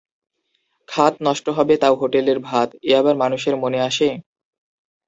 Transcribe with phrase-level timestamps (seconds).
[0.89, 4.09] খাত নষ্ট হবে তাও হোটেলের ভাত, এ আবার মানুষের মনে আসে?